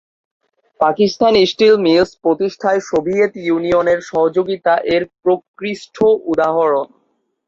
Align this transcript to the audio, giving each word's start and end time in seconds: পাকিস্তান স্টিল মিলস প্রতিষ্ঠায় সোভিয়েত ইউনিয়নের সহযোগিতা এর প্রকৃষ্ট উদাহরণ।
পাকিস্তান 0.79 1.33
স্টিল 1.51 1.75
মিলস 1.85 2.11
প্রতিষ্ঠায় 2.23 2.81
সোভিয়েত 2.89 3.33
ইউনিয়নের 3.47 3.99
সহযোগিতা 4.09 4.73
এর 4.95 5.03
প্রকৃষ্ট 5.21 5.97
উদাহরণ। 6.31 6.87